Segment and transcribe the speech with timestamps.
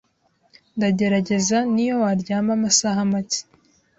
[0.77, 3.39] Ndagerageza niyo waryama amasaha make